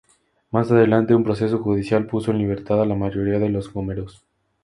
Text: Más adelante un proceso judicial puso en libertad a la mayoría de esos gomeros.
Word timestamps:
Más 0.49 0.71
adelante 0.71 1.13
un 1.13 1.23
proceso 1.23 1.59
judicial 1.59 2.07
puso 2.07 2.31
en 2.31 2.39
libertad 2.39 2.81
a 2.81 2.87
la 2.87 2.95
mayoría 2.95 3.37
de 3.37 3.49
esos 3.49 3.71
gomeros. 3.71 4.25